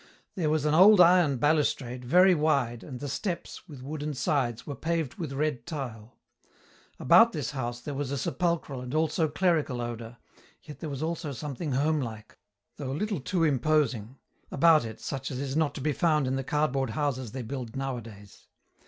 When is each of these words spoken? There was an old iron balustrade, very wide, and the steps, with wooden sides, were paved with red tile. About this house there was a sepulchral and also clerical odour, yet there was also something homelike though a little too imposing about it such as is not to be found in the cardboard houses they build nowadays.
There 0.33 0.49
was 0.49 0.65
an 0.65 0.73
old 0.73 0.99
iron 0.99 1.37
balustrade, 1.37 2.03
very 2.03 2.33
wide, 2.33 2.83
and 2.83 2.99
the 2.99 3.07
steps, 3.07 3.67
with 3.67 3.83
wooden 3.83 4.15
sides, 4.15 4.65
were 4.65 4.73
paved 4.73 5.19
with 5.19 5.31
red 5.31 5.67
tile. 5.67 6.17
About 6.99 7.33
this 7.33 7.51
house 7.51 7.81
there 7.81 7.93
was 7.93 8.09
a 8.09 8.17
sepulchral 8.17 8.81
and 8.81 8.95
also 8.95 9.27
clerical 9.27 9.79
odour, 9.79 10.17
yet 10.63 10.79
there 10.79 10.89
was 10.89 11.03
also 11.03 11.31
something 11.31 11.73
homelike 11.73 12.39
though 12.77 12.91
a 12.91 12.97
little 12.97 13.19
too 13.19 13.43
imposing 13.43 14.17
about 14.49 14.85
it 14.85 14.99
such 14.99 15.29
as 15.29 15.37
is 15.37 15.55
not 15.55 15.75
to 15.75 15.81
be 15.81 15.93
found 15.93 16.25
in 16.25 16.35
the 16.35 16.43
cardboard 16.43 16.89
houses 16.89 17.31
they 17.31 17.43
build 17.43 17.75
nowadays. 17.75 18.47